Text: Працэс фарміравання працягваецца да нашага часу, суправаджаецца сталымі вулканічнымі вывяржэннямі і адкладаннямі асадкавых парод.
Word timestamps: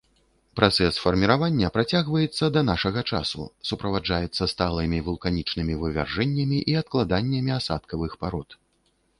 Працэс 0.59 0.95
фарміравання 1.01 1.67
працягваецца 1.75 2.45
да 2.55 2.63
нашага 2.71 3.01
часу, 3.11 3.43
суправаджаецца 3.73 4.43
сталымі 4.55 5.03
вулканічнымі 5.11 5.73
вывяржэннямі 5.85 6.57
і 6.75 6.79
адкладаннямі 6.85 7.51
асадкавых 7.59 8.11
парод. 8.27 8.49